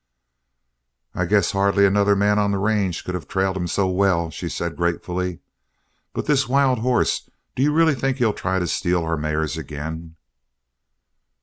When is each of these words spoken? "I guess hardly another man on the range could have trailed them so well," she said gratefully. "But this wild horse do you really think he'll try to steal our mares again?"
"I 1.13 1.25
guess 1.25 1.51
hardly 1.51 1.85
another 1.85 2.15
man 2.15 2.39
on 2.39 2.49
the 2.49 2.57
range 2.57 3.03
could 3.05 3.13
have 3.13 3.27
trailed 3.27 3.55
them 3.55 3.67
so 3.67 3.87
well," 3.87 4.31
she 4.31 4.49
said 4.49 4.75
gratefully. 4.75 5.41
"But 6.11 6.25
this 6.25 6.49
wild 6.49 6.79
horse 6.79 7.29
do 7.55 7.61
you 7.61 7.71
really 7.71 7.93
think 7.93 8.17
he'll 8.17 8.33
try 8.33 8.57
to 8.57 8.65
steal 8.65 9.03
our 9.03 9.15
mares 9.15 9.57
again?" 9.59 10.15